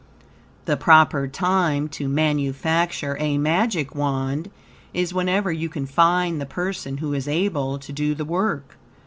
[0.65, 4.49] The proper time to manufacture a Magic Wand
[4.95, 8.77] is whenever you can find the person who is able to do the work.